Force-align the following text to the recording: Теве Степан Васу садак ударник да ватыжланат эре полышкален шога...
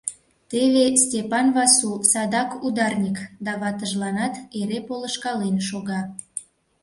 Теве 0.49 0.85
Степан 1.03 1.47
Васу 1.55 1.91
садак 2.11 2.49
ударник 2.65 3.17
да 3.45 3.53
ватыжланат 3.61 4.33
эре 4.59 4.79
полышкален 4.87 5.55
шога... 5.67 6.01